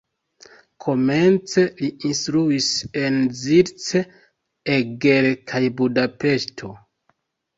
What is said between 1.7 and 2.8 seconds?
li instruis